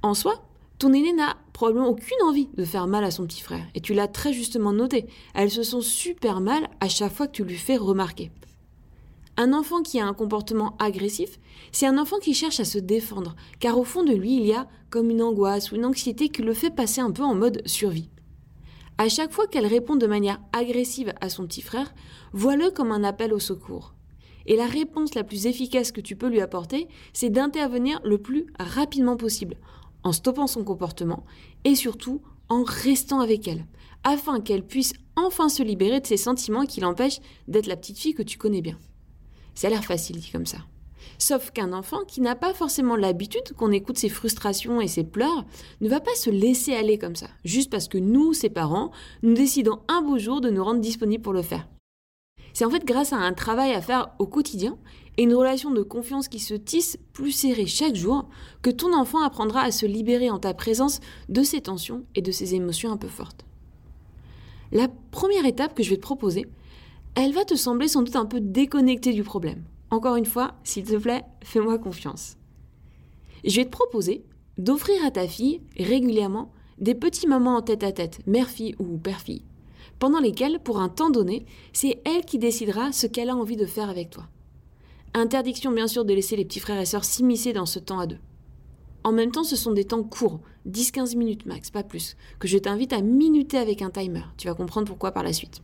En 0.00 0.14
soi, 0.14 0.48
ton 0.78 0.94
aîné 0.94 1.12
n'a 1.12 1.36
probablement 1.52 1.88
aucune 1.88 2.22
envie 2.24 2.48
de 2.56 2.64
faire 2.64 2.86
mal 2.86 3.04
à 3.04 3.10
son 3.10 3.26
petit 3.26 3.42
frère, 3.42 3.66
et 3.74 3.82
tu 3.82 3.92
l'as 3.92 4.08
très 4.08 4.32
justement 4.32 4.72
noté. 4.72 5.06
Elle 5.34 5.50
se 5.50 5.62
sent 5.62 5.82
super 5.82 6.40
mal 6.40 6.70
à 6.80 6.88
chaque 6.88 7.12
fois 7.12 7.26
que 7.26 7.32
tu 7.32 7.44
lui 7.44 7.58
fais 7.58 7.76
remarquer. 7.76 8.32
Un 9.36 9.52
enfant 9.52 9.82
qui 9.82 10.00
a 10.00 10.06
un 10.06 10.14
comportement 10.14 10.76
agressif, 10.78 11.38
c'est 11.70 11.86
un 11.86 11.98
enfant 11.98 12.18
qui 12.18 12.32
cherche 12.32 12.60
à 12.60 12.64
se 12.64 12.78
défendre, 12.78 13.36
car 13.60 13.78
au 13.78 13.84
fond 13.84 14.04
de 14.04 14.14
lui, 14.14 14.36
il 14.36 14.46
y 14.46 14.54
a 14.54 14.68
comme 14.88 15.10
une 15.10 15.20
angoisse 15.20 15.70
ou 15.70 15.74
une 15.74 15.84
anxiété 15.84 16.30
qui 16.30 16.40
le 16.40 16.54
fait 16.54 16.70
passer 16.70 17.02
un 17.02 17.10
peu 17.10 17.24
en 17.24 17.34
mode 17.34 17.60
survie. 17.66 18.08
À 18.96 19.08
chaque 19.08 19.32
fois 19.32 19.48
qu'elle 19.48 19.66
répond 19.66 19.96
de 19.96 20.06
manière 20.06 20.40
agressive 20.52 21.12
à 21.20 21.28
son 21.28 21.46
petit 21.46 21.62
frère, 21.62 21.92
vois-le 22.32 22.70
comme 22.70 22.92
un 22.92 23.02
appel 23.02 23.32
au 23.32 23.40
secours. 23.40 23.94
Et 24.46 24.56
la 24.56 24.66
réponse 24.66 25.14
la 25.14 25.24
plus 25.24 25.46
efficace 25.46 25.90
que 25.90 26.00
tu 26.00 26.16
peux 26.16 26.28
lui 26.28 26.40
apporter, 26.40 26.86
c'est 27.12 27.30
d'intervenir 27.30 28.00
le 28.04 28.18
plus 28.18 28.46
rapidement 28.58 29.16
possible, 29.16 29.56
en 30.04 30.12
stoppant 30.12 30.46
son 30.46 30.62
comportement 30.62 31.24
et 31.64 31.74
surtout 31.74 32.22
en 32.48 32.62
restant 32.62 33.20
avec 33.20 33.48
elle, 33.48 33.66
afin 34.04 34.40
qu'elle 34.40 34.64
puisse 34.64 34.92
enfin 35.16 35.48
se 35.48 35.62
libérer 35.62 36.00
de 36.00 36.06
ces 36.06 36.18
sentiments 36.18 36.66
qui 36.66 36.80
l'empêchent 36.80 37.20
d'être 37.48 37.66
la 37.66 37.76
petite 37.76 37.98
fille 37.98 38.14
que 38.14 38.22
tu 38.22 38.38
connais 38.38 38.62
bien. 38.62 38.78
Ça 39.54 39.68
a 39.68 39.70
l'air 39.70 39.84
facile 39.84 40.18
dit 40.18 40.30
comme 40.30 40.46
ça. 40.46 40.58
Sauf 41.18 41.50
qu'un 41.50 41.72
enfant 41.72 42.04
qui 42.06 42.20
n'a 42.20 42.34
pas 42.34 42.54
forcément 42.54 42.96
l'habitude 42.96 43.52
qu'on 43.56 43.72
écoute 43.72 43.98
ses 43.98 44.08
frustrations 44.08 44.80
et 44.80 44.88
ses 44.88 45.04
pleurs 45.04 45.44
ne 45.80 45.88
va 45.88 46.00
pas 46.00 46.14
se 46.14 46.30
laisser 46.30 46.74
aller 46.74 46.98
comme 46.98 47.16
ça, 47.16 47.28
juste 47.44 47.70
parce 47.70 47.88
que 47.88 47.98
nous, 47.98 48.32
ses 48.32 48.50
parents, 48.50 48.90
nous 49.22 49.34
décidons 49.34 49.80
un 49.88 50.02
beau 50.02 50.18
jour 50.18 50.40
de 50.40 50.50
nous 50.50 50.64
rendre 50.64 50.80
disponibles 50.80 51.22
pour 51.22 51.32
le 51.32 51.42
faire. 51.42 51.68
C'est 52.52 52.64
en 52.64 52.70
fait 52.70 52.84
grâce 52.84 53.12
à 53.12 53.16
un 53.16 53.32
travail 53.32 53.72
à 53.72 53.80
faire 53.80 54.14
au 54.18 54.26
quotidien 54.26 54.78
et 55.16 55.24
une 55.24 55.34
relation 55.34 55.72
de 55.72 55.82
confiance 55.82 56.28
qui 56.28 56.38
se 56.38 56.54
tisse 56.54 56.98
plus 57.12 57.32
serrée 57.32 57.66
chaque 57.66 57.96
jour 57.96 58.28
que 58.62 58.70
ton 58.70 58.94
enfant 58.94 59.22
apprendra 59.22 59.62
à 59.62 59.72
se 59.72 59.86
libérer 59.86 60.30
en 60.30 60.38
ta 60.38 60.54
présence 60.54 61.00
de 61.28 61.42
ses 61.42 61.60
tensions 61.60 62.04
et 62.14 62.22
de 62.22 62.30
ses 62.30 62.54
émotions 62.54 62.92
un 62.92 62.96
peu 62.96 63.08
fortes. 63.08 63.44
La 64.70 64.88
première 65.10 65.46
étape 65.46 65.74
que 65.74 65.82
je 65.82 65.90
vais 65.90 65.96
te 65.96 66.02
proposer, 66.02 66.46
elle 67.16 67.32
va 67.32 67.44
te 67.44 67.54
sembler 67.54 67.88
sans 67.88 68.02
doute 68.02 68.16
un 68.16 68.26
peu 68.26 68.40
déconnectée 68.40 69.12
du 69.12 69.22
problème. 69.22 69.64
Encore 69.90 70.16
une 70.16 70.26
fois, 70.26 70.54
s'il 70.64 70.84
te 70.84 70.96
plaît, 70.96 71.24
fais-moi 71.42 71.78
confiance. 71.78 72.36
Je 73.44 73.56
vais 73.56 73.64
te 73.64 73.70
proposer 73.70 74.24
d'offrir 74.58 75.04
à 75.04 75.10
ta 75.10 75.26
fille 75.28 75.60
régulièrement 75.78 76.52
des 76.78 76.94
petits 76.94 77.26
moments 77.26 77.56
en 77.56 77.62
tête 77.62 77.84
à 77.84 77.92
tête, 77.92 78.20
mère-fille 78.26 78.74
ou 78.78 78.96
père-fille, 78.96 79.44
pendant 79.98 80.20
lesquels, 80.20 80.58
pour 80.60 80.80
un 80.80 80.88
temps 80.88 81.10
donné, 81.10 81.46
c'est 81.72 82.00
elle 82.04 82.24
qui 82.24 82.38
décidera 82.38 82.92
ce 82.92 83.06
qu'elle 83.06 83.30
a 83.30 83.36
envie 83.36 83.56
de 83.56 83.66
faire 83.66 83.90
avec 83.90 84.10
toi. 84.10 84.24
Interdiction 85.14 85.70
bien 85.70 85.86
sûr 85.86 86.04
de 86.04 86.12
laisser 86.12 86.36
les 86.36 86.44
petits 86.44 86.60
frères 86.60 86.80
et 86.80 86.86
sœurs 86.86 87.04
s'immiscer 87.04 87.52
dans 87.52 87.66
ce 87.66 87.78
temps 87.78 88.00
à 88.00 88.06
deux. 88.06 88.18
En 89.04 89.12
même 89.12 89.30
temps, 89.30 89.44
ce 89.44 89.54
sont 89.54 89.72
des 89.72 89.84
temps 89.84 90.02
courts, 90.02 90.40
10-15 90.68 91.16
minutes 91.16 91.46
max, 91.46 91.70
pas 91.70 91.84
plus, 91.84 92.16
que 92.38 92.48
je 92.48 92.58
t'invite 92.58 92.92
à 92.92 93.02
minuter 93.02 93.58
avec 93.58 93.82
un 93.82 93.90
timer. 93.90 94.22
Tu 94.38 94.48
vas 94.48 94.54
comprendre 94.54 94.88
pourquoi 94.88 95.12
par 95.12 95.22
la 95.22 95.32
suite. 95.32 95.60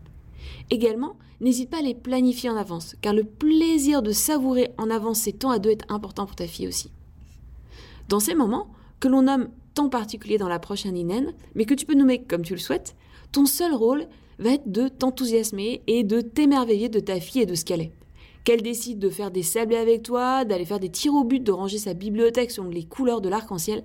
Également, 0.71 1.17
n'hésite 1.41 1.71
pas 1.71 1.79
à 1.79 1.83
les 1.83 1.95
planifier 1.95 2.51
en 2.51 2.57
avance, 2.57 2.97
car 3.01 3.15
le 3.15 3.25
plaisir 3.25 4.03
de 4.03 4.13
savourer 4.13 4.71
en 4.79 4.91
avance 4.91 5.21
ces 5.21 5.33
temps 5.33 5.51
à 5.51 5.59
deux 5.59 5.71
est 5.71 5.91
important 5.91 6.27
pour 6.27 6.37
ta 6.37 6.47
fille 6.47 6.69
aussi. 6.69 6.91
Dans 8.09 8.21
ces 8.21 8.35
moments, 8.35 8.71
que 8.99 9.09
l'on 9.09 9.23
nomme 9.23 9.49
temps 9.75 9.89
particulier 9.89 10.39
dans 10.39 10.49
l'approche 10.49 10.87
indinaine, 10.87 11.33
mais 11.55 11.65
que 11.65 11.75
tu 11.75 11.87
peux 11.87 11.95
nommer 11.95 12.23
comme 12.23 12.43
tu 12.43 12.55
le 12.55 12.61
souhaites, 12.61 12.97
ton 13.33 13.47
seul 13.47 13.75
rôle 13.75 14.07
va 14.39 14.51
être 14.51 14.71
de 14.71 14.89
t'enthousiasmer 14.89 15.83
et 15.87 16.03
de 16.03 16.21
t'émerveiller 16.21 16.89
de 16.89 17.01
ta 17.01 17.21
fille 17.21 17.43
et 17.43 17.47
de 17.47 17.55
ce 17.55 17.65
qu'elle 17.65 17.83
est. 17.83 17.93
Qu'elle 18.45 18.63
décide 18.63 18.99
de 18.99 19.11
faire 19.11 19.31
des 19.31 19.43
sablés 19.43 19.77
avec 19.77 20.03
toi, 20.03 20.45
d'aller 20.45 20.65
faire 20.65 20.81
des 20.81 20.89
tirs 20.89 21.15
au 21.15 21.25
but, 21.25 21.41
de 21.41 21.53
ranger 21.53 21.79
sa 21.79 21.95
bibliothèque 21.95 22.51
selon 22.51 22.71
les 22.71 22.85
couleurs 22.85 23.21
de 23.21 23.29
l'arc-en-ciel, 23.29 23.85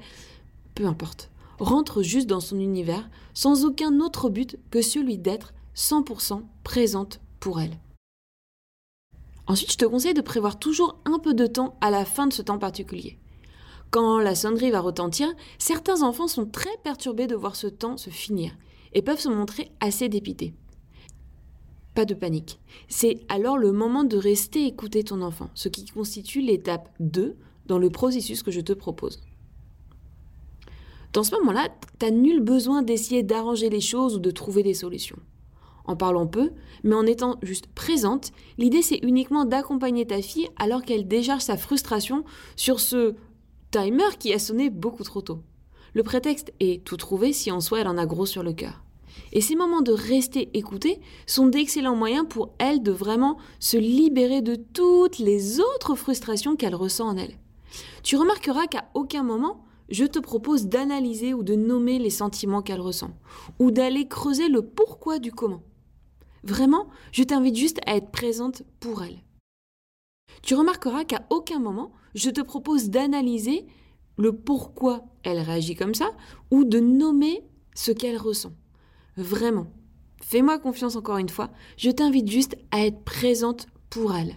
peu 0.75 0.85
importe. 0.85 1.29
Rentre 1.59 2.01
juste 2.01 2.27
dans 2.27 2.39
son 2.39 2.59
univers 2.59 3.09
sans 3.33 3.65
aucun 3.65 3.99
autre 3.99 4.29
but 4.29 4.57
que 4.71 4.81
celui 4.81 5.17
d'être 5.17 5.53
100% 5.75 6.41
présente 6.63 7.19
pour 7.39 7.59
elle. 7.59 7.77
Ensuite, 9.47 9.71
je 9.71 9.77
te 9.77 9.85
conseille 9.85 10.13
de 10.13 10.21
prévoir 10.21 10.57
toujours 10.57 10.99
un 11.05 11.19
peu 11.19 11.33
de 11.33 11.45
temps 11.45 11.77
à 11.81 11.91
la 11.91 12.05
fin 12.05 12.27
de 12.27 12.33
ce 12.33 12.41
temps 12.41 12.57
particulier. 12.57 13.19
Quand 13.91 14.19
la 14.19 14.35
sonnerie 14.35 14.71
va 14.71 14.79
retentir, 14.79 15.31
certains 15.59 16.01
enfants 16.01 16.27
sont 16.27 16.45
très 16.45 16.75
perturbés 16.83 17.27
de 17.27 17.35
voir 17.35 17.55
ce 17.55 17.67
temps 17.67 17.97
se 17.97 18.09
finir 18.09 18.57
et 18.93 19.01
peuvent 19.01 19.19
se 19.19 19.29
montrer 19.29 19.71
assez 19.79 20.09
dépités. 20.09 20.53
Pas 21.93 22.05
de 22.05 22.13
panique. 22.13 22.59
C'est 22.87 23.19
alors 23.29 23.57
le 23.57 23.71
moment 23.71 24.03
de 24.03 24.17
rester 24.17 24.65
écouter 24.65 25.03
ton 25.03 25.21
enfant, 25.21 25.49
ce 25.53 25.69
qui 25.69 25.85
constitue 25.85 26.41
l'étape 26.41 26.89
2 26.99 27.37
dans 27.67 27.77
le 27.77 27.89
processus 27.89 28.43
que 28.43 28.51
je 28.51 28.61
te 28.61 28.73
propose. 28.73 29.21
Dans 31.13 31.23
ce 31.23 31.31
moment-là, 31.35 31.69
tu 31.99 32.05
n'as 32.05 32.11
nul 32.11 32.41
besoin 32.41 32.81
d'essayer 32.81 33.23
d'arranger 33.23 33.69
les 33.69 33.81
choses 33.81 34.15
ou 34.15 34.19
de 34.19 34.31
trouver 34.31 34.63
des 34.63 34.73
solutions 34.73 35.19
en 35.87 35.95
parlant 35.95 36.27
peu, 36.27 36.51
mais 36.83 36.95
en 36.95 37.05
étant 37.05 37.37
juste 37.41 37.67
présente, 37.67 38.31
l'idée 38.57 38.81
c'est 38.81 38.99
uniquement 39.03 39.45
d'accompagner 39.45 40.05
ta 40.05 40.21
fille 40.21 40.49
alors 40.57 40.83
qu'elle 40.83 41.07
décharge 41.07 41.41
sa 41.41 41.57
frustration 41.57 42.23
sur 42.55 42.79
ce 42.79 43.15
timer 43.71 44.17
qui 44.19 44.33
a 44.33 44.39
sonné 44.39 44.69
beaucoup 44.69 45.03
trop 45.03 45.21
tôt. 45.21 45.39
Le 45.93 46.03
prétexte 46.03 46.53
est 46.59 46.83
tout 46.83 46.97
trouvé 46.97 47.33
si 47.33 47.51
en 47.51 47.61
soi 47.61 47.81
elle 47.81 47.87
en 47.87 47.97
a 47.97 48.05
gros 48.05 48.25
sur 48.25 48.43
le 48.43 48.53
cœur. 48.53 48.83
Et 49.31 49.41
ces 49.41 49.55
moments 49.55 49.81
de 49.81 49.93
rester 49.93 50.49
écoutés 50.53 50.99
sont 51.25 51.47
d'excellents 51.47 51.95
moyens 51.95 52.25
pour 52.29 52.53
elle 52.57 52.83
de 52.83 52.91
vraiment 52.91 53.37
se 53.59 53.77
libérer 53.77 54.41
de 54.41 54.55
toutes 54.55 55.19
les 55.19 55.59
autres 55.59 55.95
frustrations 55.95 56.55
qu'elle 56.55 56.75
ressent 56.75 57.07
en 57.07 57.17
elle. 57.17 57.37
Tu 58.03 58.17
remarqueras 58.17 58.67
qu'à 58.67 58.85
aucun 58.93 59.23
moment, 59.23 59.63
je 59.89 60.05
te 60.05 60.19
propose 60.19 60.67
d'analyser 60.67 61.33
ou 61.33 61.43
de 61.43 61.55
nommer 61.55 61.99
les 61.99 62.09
sentiments 62.09 62.61
qu'elle 62.61 62.81
ressent, 62.81 63.11
ou 63.59 63.71
d'aller 63.71 64.07
creuser 64.07 64.49
le 64.49 64.61
pourquoi 64.61 65.19
du 65.19 65.31
comment. 65.31 65.61
Vraiment, 66.45 66.87
je 67.11 67.23
t'invite 67.23 67.55
juste 67.55 67.79
à 67.87 67.95
être 67.95 68.11
présente 68.11 68.63
pour 68.79 69.03
elle. 69.03 69.17
Tu 70.43 70.53
remarqueras 70.53 71.03
qu'à 71.03 71.25
aucun 71.31 71.59
moment, 71.59 71.91
je 72.13 72.29
te 72.29 72.41
propose 72.41 72.89
d'analyser 72.89 73.65
le 74.17 74.31
pourquoi 74.31 75.05
elle 75.23 75.39
réagit 75.39 75.75
comme 75.75 75.95
ça, 75.95 76.11
ou 76.51 76.63
de 76.63 76.79
nommer 76.79 77.43
ce 77.73 77.91
qu'elle 77.91 78.17
ressent. 78.17 78.53
Vraiment. 79.17 79.67
Fais-moi 80.21 80.59
confiance 80.59 80.95
encore 80.95 81.17
une 81.17 81.29
fois, 81.29 81.49
je 81.77 81.91
t'invite 81.91 82.29
juste 82.29 82.55
à 82.71 82.85
être 82.85 83.03
présente 83.03 83.67
pour 83.89 84.15
elle. 84.15 84.35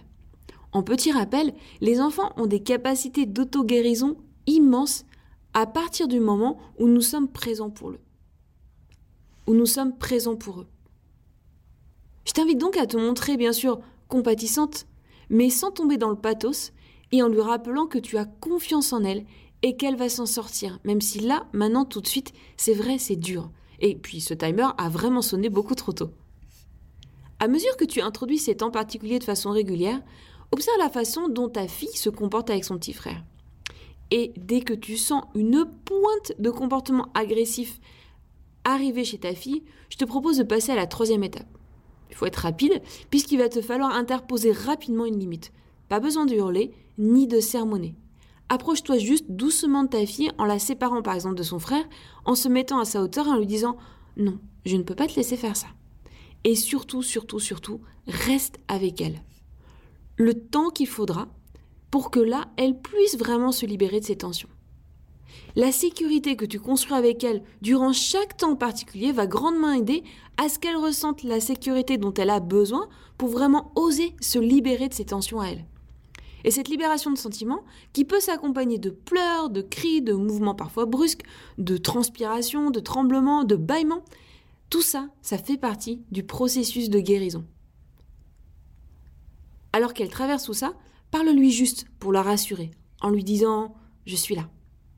En 0.71 0.83
petit 0.83 1.11
rappel, 1.11 1.53
les 1.81 1.99
enfants 1.99 2.33
ont 2.37 2.45
des 2.45 2.61
capacités 2.61 3.25
d'auto-guérison 3.25 4.17
immenses 4.45 5.05
à 5.53 5.65
partir 5.65 6.07
du 6.07 6.19
moment 6.19 6.59
où 6.77 6.87
nous 6.87 7.01
sommes 7.01 7.27
présents 7.27 7.71
pour 7.71 7.91
eux. 7.91 7.99
Où 9.47 9.53
nous 9.53 9.65
sommes 9.65 9.97
présents 9.97 10.35
pour 10.35 10.61
eux. 10.61 10.67
Je 12.29 12.33
t'invite 12.35 12.59
donc 12.59 12.77
à 12.77 12.85
te 12.85 12.95
montrer, 12.95 13.37
bien 13.37 13.53
sûr, 13.53 13.79
compatissante, 14.07 14.85
mais 15.31 15.49
sans 15.49 15.71
tomber 15.71 15.97
dans 15.97 16.11
le 16.11 16.15
pathos 16.15 16.73
et 17.11 17.23
en 17.23 17.27
lui 17.27 17.41
rappelant 17.41 17.87
que 17.87 17.97
tu 17.97 18.19
as 18.19 18.25
confiance 18.25 18.93
en 18.93 19.03
elle 19.03 19.25
et 19.63 19.77
qu'elle 19.77 19.95
va 19.95 20.09
s'en 20.09 20.27
sortir, 20.27 20.77
même 20.83 21.01
si 21.01 21.21
là, 21.21 21.47
maintenant, 21.53 21.85
tout 21.85 22.01
de 22.01 22.07
suite, 22.07 22.31
c'est 22.55 22.75
vrai, 22.75 22.99
c'est 22.99 23.15
dur. 23.15 23.49
Et 23.79 23.95
puis 23.95 24.21
ce 24.21 24.35
timer 24.35 24.67
a 24.77 24.89
vraiment 24.89 25.23
sonné 25.23 25.49
beaucoup 25.49 25.73
trop 25.73 25.91
tôt. 25.91 26.11
À 27.39 27.47
mesure 27.47 27.75
que 27.77 27.85
tu 27.85 27.99
introduis 27.99 28.37
ces 28.37 28.57
temps 28.57 28.69
particuliers 28.69 29.17
de 29.17 29.23
façon 29.23 29.49
régulière, 29.49 29.99
observe 30.51 30.77
la 30.77 30.91
façon 30.91 31.29
dont 31.29 31.49
ta 31.49 31.67
fille 31.67 31.97
se 31.97 32.11
comporte 32.11 32.51
avec 32.51 32.63
son 32.63 32.77
petit 32.77 32.93
frère. 32.93 33.23
Et 34.11 34.33
dès 34.37 34.61
que 34.61 34.75
tu 34.75 34.97
sens 34.97 35.23
une 35.33 35.65
pointe 35.83 36.33
de 36.37 36.51
comportement 36.51 37.07
agressif 37.15 37.79
arriver 38.65 39.03
chez 39.03 39.17
ta 39.17 39.33
fille, 39.33 39.63
je 39.89 39.97
te 39.97 40.05
propose 40.05 40.37
de 40.37 40.43
passer 40.43 40.73
à 40.73 40.75
la 40.75 40.85
troisième 40.85 41.23
étape. 41.23 41.58
Il 42.09 42.15
faut 42.15 42.25
être 42.25 42.37
rapide, 42.37 42.81
puisqu'il 43.09 43.39
va 43.39 43.49
te 43.49 43.61
falloir 43.61 43.95
interposer 43.95 44.51
rapidement 44.51 45.05
une 45.05 45.19
limite. 45.19 45.51
Pas 45.87 45.99
besoin 45.99 46.25
de 46.25 46.35
hurler, 46.35 46.71
ni 46.97 47.27
de 47.27 47.39
sermonner. 47.39 47.95
Approche-toi 48.49 48.97
juste 48.97 49.25
doucement 49.29 49.83
de 49.83 49.89
ta 49.89 50.05
fille 50.05 50.31
en 50.39 50.45
la 50.45 50.57
séparant 50.57 51.03
par 51.03 51.13
exemple 51.13 51.35
de 51.35 51.43
son 51.43 51.59
frère, 51.59 51.87
en 52.25 52.35
se 52.35 52.47
mettant 52.47 52.79
à 52.79 52.85
sa 52.85 53.01
hauteur 53.01 53.27
et 53.27 53.31
en 53.31 53.37
lui 53.37 53.45
disant 53.45 53.77
Non, 54.17 54.39
je 54.65 54.75
ne 54.75 54.83
peux 54.83 54.95
pas 54.95 55.07
te 55.07 55.15
laisser 55.15 55.37
faire 55.37 55.55
ça. 55.55 55.67
Et 56.43 56.55
surtout, 56.55 57.03
surtout, 57.03 57.39
surtout, 57.39 57.81
reste 58.07 58.59
avec 58.67 59.01
elle. 59.01 59.21
Le 60.17 60.33
temps 60.33 60.69
qu'il 60.69 60.87
faudra 60.87 61.27
pour 61.91 62.11
que 62.11 62.19
là, 62.19 62.47
elle 62.57 62.79
puisse 62.79 63.17
vraiment 63.17 63.51
se 63.51 63.65
libérer 63.65 63.99
de 63.99 64.05
ses 64.05 64.17
tensions. 64.17 64.49
La 65.55 65.71
sécurité 65.71 66.35
que 66.35 66.45
tu 66.45 66.59
construis 66.59 66.97
avec 66.97 67.23
elle 67.23 67.43
durant 67.61 67.93
chaque 67.93 68.37
temps 68.37 68.55
particulier 68.55 69.11
va 69.11 69.27
grandement 69.27 69.71
aider 69.71 70.03
à 70.37 70.47
ce 70.47 70.59
qu'elle 70.59 70.77
ressente 70.77 71.23
la 71.23 71.39
sécurité 71.39 71.97
dont 71.97 72.13
elle 72.13 72.29
a 72.29 72.39
besoin 72.39 72.87
pour 73.17 73.29
vraiment 73.29 73.71
oser 73.75 74.15
se 74.21 74.39
libérer 74.39 74.87
de 74.87 74.93
ses 74.93 75.05
tensions 75.05 75.41
à 75.41 75.47
elle. 75.47 75.65
Et 76.43 76.51
cette 76.51 76.69
libération 76.69 77.11
de 77.11 77.17
sentiments, 77.17 77.63
qui 77.91 78.05
peut 78.05 78.19
s'accompagner 78.19 78.77
de 78.77 78.91
pleurs, 78.91 79.49
de 79.49 79.61
cris, 79.61 80.01
de 80.01 80.13
mouvements 80.13 80.55
parfois 80.55 80.85
brusques, 80.85 81.23
de 81.57 81.77
transpiration, 81.77 82.71
de 82.71 82.79
tremblements, 82.79 83.43
de 83.43 83.55
bâillements, 83.55 84.05
tout 84.69 84.81
ça, 84.81 85.09
ça 85.21 85.37
fait 85.37 85.57
partie 85.57 86.01
du 86.11 86.23
processus 86.23 86.89
de 86.89 86.99
guérison. 86.99 87.45
Alors 89.73 89.93
qu'elle 89.93 90.09
traverse 90.09 90.43
tout 90.43 90.53
ça, 90.53 90.73
parle-lui 91.11 91.51
juste 91.51 91.85
pour 91.99 92.13
la 92.13 92.21
rassurer, 92.21 92.71
en 93.01 93.09
lui 93.09 93.23
disant⁇ 93.23 93.65
Je 94.05 94.15
suis 94.15 94.35
là, 94.35 94.49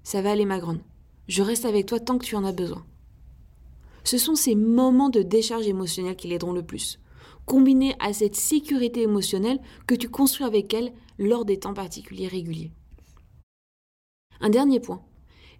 ça 0.03 0.21
va 0.21 0.31
aller 0.31 0.45
ma 0.45 0.59
grande, 0.59 0.81
je 1.27 1.41
reste 1.41 1.65
avec 1.65 1.85
toi 1.85 1.99
tant 1.99 2.17
que 2.17 2.25
tu 2.25 2.35
en 2.35 2.45
as 2.45 2.51
besoin⁇ 2.51 2.79
Ce 4.03 4.17
sont 4.17 4.35
ces 4.35 4.55
moments 4.55 5.09
de 5.09 5.21
décharge 5.21 5.67
émotionnelle 5.67 6.15
qui 6.15 6.27
l'aideront 6.27 6.53
le 6.53 6.63
plus 6.63 6.99
combinée 7.45 7.95
à 7.99 8.13
cette 8.13 8.35
sécurité 8.35 9.01
émotionnelle 9.01 9.59
que 9.87 9.95
tu 9.95 10.09
construis 10.09 10.45
avec 10.45 10.73
elle 10.73 10.93
lors 11.17 11.45
des 11.45 11.59
temps 11.59 11.73
particuliers 11.73 12.27
réguliers. 12.27 12.71
Un 14.39 14.49
dernier 14.49 14.79
point. 14.79 15.01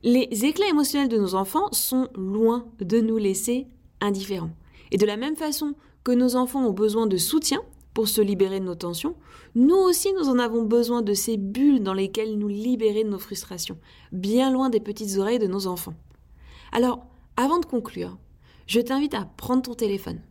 Les 0.04 0.46
éclats 0.46 0.70
émotionnels 0.70 1.10
de 1.10 1.18
nos 1.18 1.36
enfants 1.36 1.68
sont 1.72 2.08
loin 2.16 2.68
de 2.80 3.00
nous 3.00 3.18
laisser 3.18 3.68
indifférents. 4.00 4.56
Et 4.92 4.98
de 4.98 5.06
la 5.06 5.18
même 5.18 5.36
façon 5.36 5.76
que 6.04 6.12
nos 6.12 6.36
enfants 6.36 6.66
ont 6.66 6.74
besoin 6.74 7.06
de 7.08 7.18
soutien 7.18 7.62
pour 7.94 8.08
se 8.08 8.22
libérer 8.22 8.60
de 8.60 8.66
nos 8.66 8.76
tensions, 8.76 9.16
nous 9.56 9.76
aussi 9.76 10.14
nous 10.14 10.30
en 10.30 10.40
avons 10.40 10.64
besoin 10.64 11.02
de 11.02 11.14
ces 11.14 11.38
bulles 11.38 11.84
dans 11.84 11.94
lesquelles 11.94 12.38
nous 12.38 12.48
libérer 12.48 13.04
de 13.04 13.10
nos 13.10 13.20
frustrations, 13.20 13.78
bien 14.12 14.52
loin 14.52 14.70
des 14.70 14.80
petites 14.80 15.18
oreilles 15.18 15.40
de 15.40 15.48
nos 15.48 15.68
enfants. 15.68 15.96
Alors, 16.72 17.06
avant 17.36 17.60
de 17.60 17.66
conclure, 17.66 18.18
je 18.68 18.80
t'invite 18.80 19.14
à 19.14 19.26
prendre 19.26 19.64
ton 19.64 19.74
téléphone, 19.74 20.22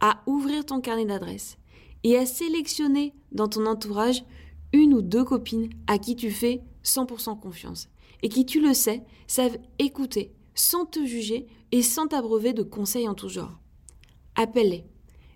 à 0.00 0.22
ouvrir 0.26 0.64
ton 0.64 0.80
carnet 0.80 1.04
d'adresses 1.04 1.58
et 2.02 2.16
à 2.16 2.26
sélectionner 2.26 3.14
dans 3.32 3.48
ton 3.48 3.66
entourage 3.66 4.24
une 4.72 4.94
ou 4.94 5.02
deux 5.02 5.24
copines 5.24 5.70
à 5.86 5.98
qui 5.98 6.16
tu 6.16 6.30
fais 6.30 6.62
100% 6.84 7.38
confiance 7.38 7.88
et 8.22 8.28
qui, 8.28 8.46
tu 8.46 8.60
le 8.60 8.74
sais, 8.74 9.04
savent 9.26 9.58
écouter 9.78 10.32
sans 10.54 10.86
te 10.86 11.04
juger 11.04 11.46
et 11.72 11.82
sans 11.82 12.06
t'abreuver 12.06 12.52
de 12.52 12.62
conseils 12.62 13.08
en 13.08 13.14
tout 13.14 13.28
genre. 13.28 13.60
Appelle-les 14.34 14.84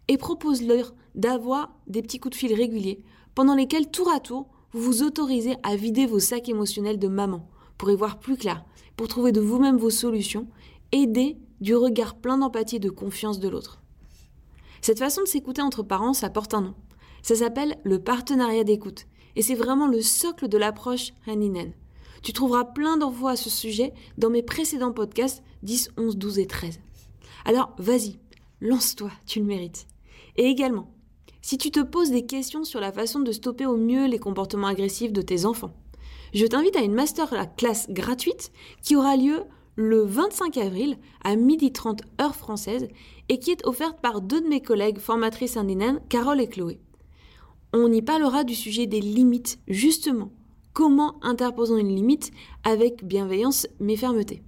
et 0.09 0.17
propose-leur 0.17 0.93
d'avoir 1.15 1.75
des 1.87 2.03
petits 2.03 2.19
coups 2.19 2.37
de 2.37 2.39
fil 2.39 2.55
réguliers 2.55 3.03
pendant 3.35 3.55
lesquels 3.55 3.91
tour 3.91 4.11
à 4.11 4.21
tour 4.21 4.49
vous 4.73 4.81
vous 4.81 5.03
autorisez 5.03 5.57
à 5.63 5.77
vider 5.77 6.07
vos 6.07 6.21
sacs 6.21 6.49
émotionnels 6.49 6.99
de 6.99 7.09
maman 7.09 7.49
pour 7.77 7.91
y 7.91 7.97
voir 7.97 8.19
plus 8.19 8.37
clair, 8.37 8.65
pour 8.97 9.09
trouver 9.09 9.33
de 9.33 9.41
vous-même 9.41 9.79
vos 9.79 9.91
solutions, 9.91 10.47
aider 10.93 11.39
du 11.61 11.75
regard 11.75 12.15
plein 12.15 12.39
d'empathie 12.39 12.77
et 12.77 12.81
de 12.81 12.91
confiance 12.91 13.41
de 13.41 13.49
l'autre. 13.49 13.83
Cette 14.81 14.99
façon 14.99 15.23
de 15.23 15.27
s'écouter 15.27 15.63
entre 15.63 15.83
parents, 15.83 16.15
ça 16.15 16.31
porte 16.31 16.55
un 16.55 16.61
nom. 16.63 16.75
Ça 17.23 17.37
s'appelle 17.37 17.79
le 17.85 17.99
partenariat 17.99 18.65
d'écoute. 18.65 19.07
Et 19.37 19.43
c'est 19.43 19.55
vraiment 19.55 19.87
le 19.87 20.01
socle 20.03 20.49
de 20.49 20.59
l'approche 20.59 21.13
hand 21.27 21.73
Tu 22.23 22.33
trouveras 22.33 22.65
plein 22.65 22.97
d'infos 22.97 23.29
à 23.29 23.37
ce 23.37 23.51
sujet 23.51 23.93
dans 24.19 24.31
mes 24.31 24.43
précédents 24.43 24.93
podcasts 24.93 25.43
10, 25.63 25.91
11, 25.97 26.17
12 26.17 26.39
et 26.39 26.47
13. 26.47 26.81
Alors 27.45 27.75
vas-y, 27.79 28.19
lance-toi, 28.61 29.11
tu 29.27 29.41
le 29.41 29.47
mérites. 29.47 29.87
Et 30.37 30.45
également, 30.45 30.91
si 31.43 31.59
tu 31.59 31.71
te 31.71 31.81
poses 31.81 32.11
des 32.11 32.27
questions 32.27 32.65
sur 32.65 32.81
la 32.81 32.93
façon 32.93 33.21
de 33.21 33.33
stopper 33.33 33.67
au 33.67 33.77
mieux 33.77 34.07
les 34.07 34.19
comportements 34.19 34.67
agressifs 34.67 35.13
de 35.13 35.23
tes 35.23 35.45
enfants, 35.45 35.73
je 36.35 36.47
t'invite 36.47 36.77
à 36.77 36.83
une 36.83 36.95
master 36.95 37.33
classe 37.57 37.89
gratuite 37.91 38.53
qui 38.83 38.97
aura 38.97 39.17
lieu 39.17 39.43
le 39.77 40.03
25 40.03 40.59
avril 40.59 40.99
à 41.25 41.37
12h30 41.37 42.01
heure 42.21 42.35
française 42.35 42.89
et 43.29 43.39
qui 43.39 43.51
est 43.51 43.67
offerte 43.67 44.01
par 44.01 44.21
deux 44.21 44.41
de 44.41 44.49
mes 44.49 44.61
collègues 44.61 44.99
formatrices 44.99 45.57
indéniennes, 45.57 46.01
Carole 46.09 46.41
et 46.41 46.49
Chloé. 46.49 46.79
On 47.73 47.91
y 47.91 48.03
parlera 48.03 48.45
du 48.45 48.55
sujet 48.55 48.87
des 48.87 49.01
limites, 49.01 49.59
justement. 49.69 50.33
Comment 50.73 51.17
interposons 51.23 51.77
une 51.77 51.95
limite 51.95 52.31
avec 52.65 53.05
bienveillance 53.05 53.67
mais 53.79 53.97
fermeté? 53.97 54.43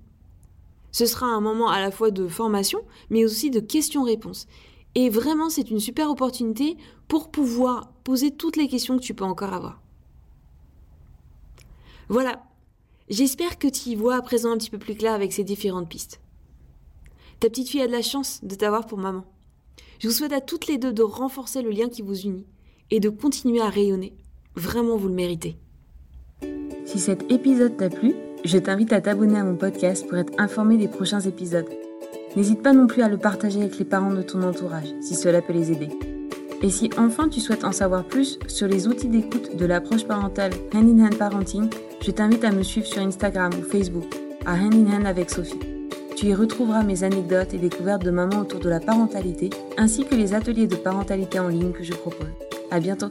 Ce 0.90 1.06
sera 1.06 1.26
un 1.26 1.40
moment 1.40 1.68
à 1.68 1.80
la 1.80 1.90
fois 1.90 2.10
de 2.10 2.28
formation 2.28 2.82
mais 3.10 3.24
aussi 3.24 3.50
de 3.50 3.60
questions-réponses. 3.60 4.46
Et 4.94 5.08
vraiment, 5.08 5.48
c'est 5.48 5.70
une 5.70 5.80
super 5.80 6.10
opportunité 6.10 6.76
pour 7.08 7.30
pouvoir 7.30 7.92
poser 8.04 8.30
toutes 8.30 8.56
les 8.56 8.68
questions 8.68 8.96
que 8.96 9.02
tu 9.02 9.14
peux 9.14 9.24
encore 9.24 9.54
avoir. 9.54 9.80
Voilà, 12.08 12.42
J'espère 13.12 13.58
que 13.58 13.68
tu 13.68 13.90
y 13.90 13.94
vois 13.94 14.16
à 14.16 14.22
présent 14.22 14.52
un 14.52 14.56
petit 14.56 14.70
peu 14.70 14.78
plus 14.78 14.94
clair 14.94 15.12
avec 15.12 15.34
ces 15.34 15.44
différentes 15.44 15.86
pistes. 15.86 16.18
Ta 17.40 17.50
petite 17.50 17.68
fille 17.68 17.82
a 17.82 17.86
de 17.86 17.92
la 17.92 18.00
chance 18.00 18.40
de 18.42 18.54
t'avoir 18.54 18.86
pour 18.86 18.96
maman. 18.96 19.26
Je 19.98 20.08
vous 20.08 20.14
souhaite 20.14 20.32
à 20.32 20.40
toutes 20.40 20.66
les 20.66 20.78
deux 20.78 20.94
de 20.94 21.02
renforcer 21.02 21.60
le 21.60 21.68
lien 21.68 21.90
qui 21.90 22.00
vous 22.00 22.18
unit 22.20 22.46
et 22.90 23.00
de 23.00 23.10
continuer 23.10 23.60
à 23.60 23.68
rayonner. 23.68 24.14
Vraiment, 24.54 24.96
vous 24.96 25.08
le 25.08 25.14
méritez. 25.14 25.58
Si 26.86 26.98
cet 26.98 27.30
épisode 27.30 27.76
t'a 27.76 27.90
plu, 27.90 28.14
je 28.44 28.56
t'invite 28.56 28.94
à 28.94 29.02
t'abonner 29.02 29.38
à 29.38 29.44
mon 29.44 29.56
podcast 29.56 30.08
pour 30.08 30.16
être 30.16 30.32
informé 30.38 30.78
des 30.78 30.88
prochains 30.88 31.20
épisodes. 31.20 31.68
N'hésite 32.36 32.62
pas 32.62 32.72
non 32.72 32.86
plus 32.86 33.02
à 33.02 33.08
le 33.08 33.18
partager 33.18 33.60
avec 33.60 33.78
les 33.78 33.84
parents 33.84 34.12
de 34.12 34.22
ton 34.22 34.42
entourage 34.42 34.94
si 35.00 35.14
cela 35.14 35.42
peut 35.42 35.52
les 35.52 35.70
aider. 35.70 35.90
Et 36.62 36.70
si 36.70 36.90
enfin 36.96 37.28
tu 37.28 37.40
souhaites 37.40 37.64
en 37.64 37.72
savoir 37.72 38.04
plus 38.04 38.38
sur 38.46 38.68
les 38.68 38.86
outils 38.86 39.08
d'écoute 39.08 39.56
de 39.56 39.66
l'approche 39.66 40.04
parentale 40.04 40.52
Hand 40.74 40.88
in 40.88 41.04
Hand 41.04 41.16
Parenting, 41.16 41.68
je 42.00 42.10
t'invite 42.10 42.44
à 42.44 42.52
me 42.52 42.62
suivre 42.62 42.86
sur 42.86 43.02
Instagram 43.02 43.52
ou 43.58 43.62
Facebook 43.62 44.14
à 44.46 44.54
Hand 44.54 44.74
in 44.74 44.92
Hand 44.92 45.06
avec 45.06 45.30
Sophie. 45.30 45.58
Tu 46.16 46.26
y 46.26 46.34
retrouveras 46.34 46.84
mes 46.84 47.02
anecdotes 47.02 47.52
et 47.52 47.58
découvertes 47.58 48.04
de 48.04 48.10
maman 48.10 48.40
autour 48.40 48.60
de 48.60 48.68
la 48.68 48.80
parentalité, 48.80 49.50
ainsi 49.76 50.04
que 50.04 50.14
les 50.14 50.34
ateliers 50.34 50.68
de 50.68 50.76
parentalité 50.76 51.40
en 51.40 51.48
ligne 51.48 51.72
que 51.72 51.82
je 51.82 51.94
propose. 51.94 52.28
À 52.70 52.78
bientôt! 52.78 53.08